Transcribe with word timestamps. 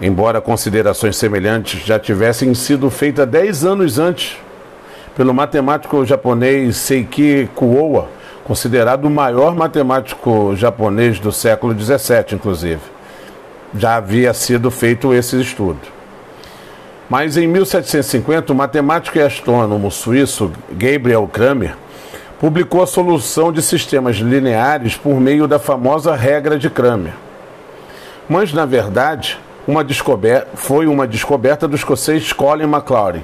embora 0.00 0.40
considerações 0.40 1.16
semelhantes 1.16 1.84
já 1.84 1.98
tivessem 1.98 2.54
sido 2.54 2.88
feitas 2.88 3.26
10 3.26 3.64
anos 3.64 3.98
antes 3.98 4.38
pelo 5.16 5.34
matemático 5.34 6.06
japonês 6.06 6.76
Seiki 6.76 7.50
Kuoa, 7.52 8.19
considerado 8.50 9.04
o 9.04 9.10
maior 9.10 9.54
matemático 9.54 10.56
japonês 10.56 11.20
do 11.20 11.30
século 11.30 11.72
XVII, 11.72 12.34
inclusive. 12.34 12.80
Já 13.76 13.94
havia 13.94 14.34
sido 14.34 14.72
feito 14.72 15.14
esse 15.14 15.40
estudo. 15.40 15.78
Mas 17.08 17.36
em 17.36 17.46
1750, 17.46 18.52
o 18.52 18.56
matemático 18.56 19.16
e 19.16 19.22
astrônomo 19.22 19.88
suíço 19.88 20.50
Gabriel 20.72 21.30
Kramer 21.32 21.76
publicou 22.40 22.82
a 22.82 22.88
solução 22.88 23.52
de 23.52 23.62
sistemas 23.62 24.16
lineares 24.16 24.96
por 24.96 25.20
meio 25.20 25.46
da 25.46 25.60
famosa 25.60 26.16
regra 26.16 26.58
de 26.58 26.68
Kramer. 26.68 27.12
Mas, 28.28 28.52
na 28.52 28.66
verdade, 28.66 29.38
uma 29.64 29.86
foi 30.56 30.88
uma 30.88 31.06
descoberta 31.06 31.68
do 31.68 31.76
escocês 31.76 32.32
Colin 32.32 32.66
Maclaurin, 32.66 33.22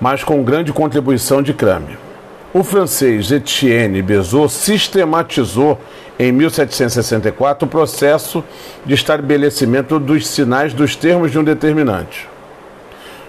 mas 0.00 0.24
com 0.24 0.42
grande 0.42 0.72
contribuição 0.72 1.40
de 1.40 1.54
Kramer. 1.54 2.09
O 2.52 2.64
francês 2.64 3.30
Etienne 3.30 4.02
Bezout 4.02 4.52
sistematizou 4.52 5.78
em 6.18 6.32
1764 6.32 7.64
o 7.64 7.70
processo 7.70 8.42
de 8.84 8.92
estabelecimento 8.92 10.00
dos 10.00 10.26
sinais 10.26 10.74
dos 10.74 10.96
termos 10.96 11.30
de 11.30 11.38
um 11.38 11.44
determinante. 11.44 12.28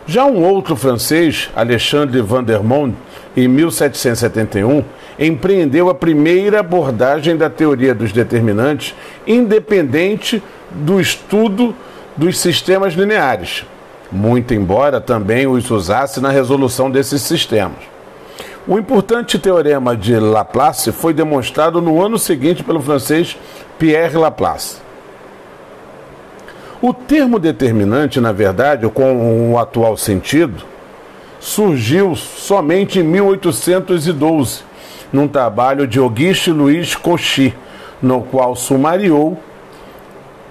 Já 0.08 0.26
um 0.26 0.44
outro 0.44 0.76
francês, 0.76 1.52
Alexandre 1.56 2.20
Van 2.20 2.44
der 2.44 2.64
Monde, 2.64 2.96
em 3.38 3.48
1771, 3.48 4.84
empreendeu 5.20 5.88
a 5.88 5.94
primeira 5.94 6.62
abordagem 6.62 7.38
da 7.38 7.48
teoria 7.48 7.94
dos 7.94 8.12
determinantes, 8.12 8.96
independente 9.28 10.42
do 10.72 11.00
estudo 11.00 11.76
dos 12.18 12.40
sistemas 12.40 12.96
lineares, 12.96 13.66
muito 14.12 14.56
embora 14.56 15.00
também 15.00 15.46
os 15.46 15.70
usasse 15.70 16.20
na 16.20 16.32
resolução 16.32 16.90
desses 16.90 17.22
sistemas. 17.22 18.01
O 18.68 18.78
importante 18.78 19.40
teorema 19.40 19.98
de 19.98 20.16
Laplace 20.20 20.92
foi 20.92 21.14
demonstrado 21.14 21.82
no 21.82 22.00
ano 22.00 22.20
seguinte 22.20 22.64
pelo 22.64 22.80
francês 22.80 23.36
Pierre 23.80 24.16
Laplace. 24.16 24.78
O 26.80 26.94
termo 26.94 27.40
determinante, 27.40 28.22
na 28.22 28.32
verdade, 28.32 28.88
com 28.90 29.52
o 29.52 29.58
atual 29.58 29.98
sentido, 29.98 30.64
surgiu 31.40 32.16
somente 32.16 33.00
em 33.00 33.04
1812, 33.04 34.62
num 35.12 35.28
trabalho 35.28 35.88
de 35.88 35.98
Auguste 35.98 36.52
Louis 36.52 36.96
Cauchy, 36.96 37.56
no 38.00 38.22
qual 38.22 38.56
sumariou 38.56 39.40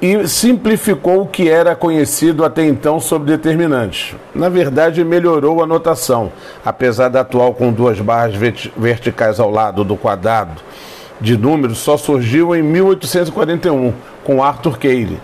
e 0.01 0.27
simplificou 0.27 1.23
o 1.23 1.27
que 1.27 1.49
era 1.49 1.77
conhecido 1.77 2.45
até 2.45 2.65
então 2.65 2.99
sobre 2.99 3.37
determinantes. 3.37 4.17
Na 4.35 4.49
verdade, 4.49 5.05
melhorou 5.05 5.63
a 5.63 5.67
notação, 5.67 6.33
apesar 6.65 7.09
da 7.09 7.21
atual 7.21 7.53
com 7.53 7.71
duas 7.71 8.01
barras 8.01 8.35
verticais 8.77 9.39
ao 9.39 9.51
lado 9.51 9.85
do 9.85 9.97
quadrado 9.97 10.63
de 11.21 11.37
números, 11.37 11.79
só 11.79 11.97
surgiu 11.97 12.57
em 12.57 12.63
1841 12.63 13.93
com 14.25 14.43
Arthur 14.43 14.79
Cayley. 14.79 15.21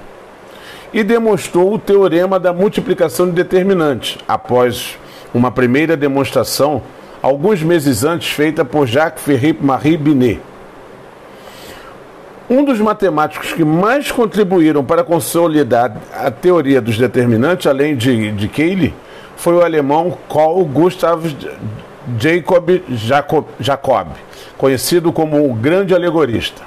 E 0.93 1.03
demonstrou 1.03 1.73
o 1.73 1.79
teorema 1.79 2.39
da 2.39 2.53
multiplicação 2.53 3.27
de 3.27 3.33
determinantes, 3.33 4.19
após 4.29 4.99
uma 5.33 5.51
primeira 5.51 5.97
demonstração, 5.97 6.83
alguns 7.23 7.63
meses 7.63 8.05
antes, 8.05 8.31
feita 8.31 8.65
por 8.65 8.87
Jacques-Philippe 8.87 9.65
Marie 9.65 9.97
Binet. 9.97 10.41
Um 12.49 12.65
dos 12.65 12.79
matemáticos 12.79 13.53
que 13.53 13.65
mais 13.65 14.13
contribuíram 14.13 14.85
para 14.85 15.03
consolidar 15.03 15.97
a 16.13 16.31
teoria 16.31 16.81
dos 16.81 16.97
determinantes, 16.97 17.67
além 17.67 17.97
de, 17.97 18.31
de 18.33 18.49
Cayley, 18.49 18.95
foi 19.37 19.55
o 19.55 19.63
alemão 19.63 20.17
Carl 20.33 20.65
Gustav 20.65 21.25
Jacob 22.19 22.83
Jacob, 22.89 23.45
Jacob 23.59 24.09
conhecido 24.57 25.13
como 25.13 25.51
o 25.51 25.55
grande 25.55 25.95
alegorista. 25.95 26.63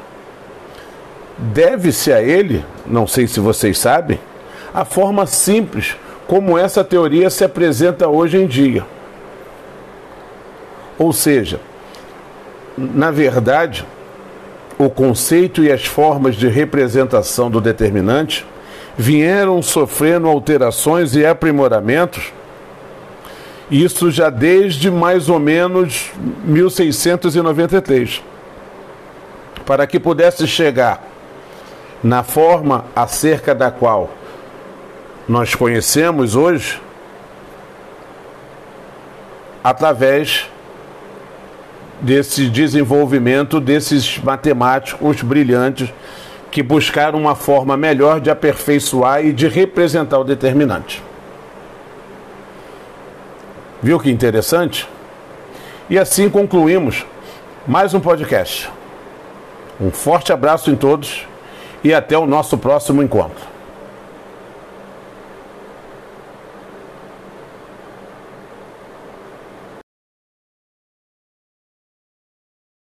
Deve-se 1.38 2.12
a 2.12 2.22
ele, 2.22 2.64
não 2.86 3.08
sei 3.08 3.26
se 3.26 3.40
vocês 3.40 3.78
sabem, 3.78 4.20
a 4.74 4.84
forma 4.84 5.26
simples 5.26 5.96
como 6.28 6.58
essa 6.58 6.84
teoria 6.84 7.30
se 7.30 7.44
apresenta 7.44 8.08
hoje 8.08 8.38
em 8.38 8.46
dia. 8.46 8.86
Ou 10.98 11.14
seja, 11.14 11.62
na 12.78 13.10
verdade, 13.10 13.86
o 14.80 14.90
conceito 14.90 15.62
e 15.62 15.70
as 15.70 15.86
formas 15.86 16.38
de 16.38 16.48
representação 16.48 17.52
do 17.52 17.60
determinante 17.60 18.48
vieram 18.98 19.62
sofrendo 19.62 20.26
alterações 20.30 21.18
e 21.18 21.26
aprimoramentos, 21.26 22.32
isso 23.70 24.10
já 24.10 24.30
desde 24.30 24.90
mais 24.90 25.28
ou 25.28 25.38
menos 25.38 26.12
1693, 26.46 28.24
para 29.66 29.86
que 29.86 30.00
pudesse 30.00 30.48
chegar 30.48 31.04
na 32.02 32.24
forma 32.24 32.86
acerca 32.96 33.54
da 33.54 33.70
qual 33.70 34.10
nós 35.28 35.54
conhecemos 35.56 36.38
hoje, 36.38 36.82
através 39.62 40.50
desse 42.02 42.50
desenvolvimento 42.50 43.60
desses 43.60 44.18
matemáticos 44.20 45.22
brilhantes 45.22 45.92
que 46.52 46.64
buscaram 46.64 47.20
uma 47.20 47.36
forma 47.36 47.78
melhor 47.78 48.20
de 48.20 48.30
aperfeiçoar 48.30 49.26
e 49.26 49.32
de 49.32 49.48
representar 49.48 50.20
o 50.20 50.24
determinante. 50.24 51.04
Viu 53.82 54.00
que 54.00 54.10
interessante? 54.10 54.88
E 55.90 55.98
assim 55.98 56.30
concluímos 56.30 57.06
mais 57.68 57.94
um 57.94 58.00
podcast. 58.00 58.70
Um 59.80 59.92
forte 59.92 60.34
abraço 60.34 60.70
em 60.70 60.76
todos 60.76 61.28
e 61.84 61.94
até 61.94 62.18
o 62.18 62.26
nosso 62.26 62.58
próximo 62.58 63.02
encontro. 63.02 63.59